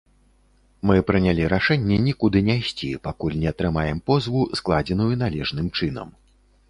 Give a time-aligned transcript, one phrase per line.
[0.91, 6.07] Мы прынялі рашэнне нікуды не ісці, пакуль не атрымаем позву, складзеную належным чынам.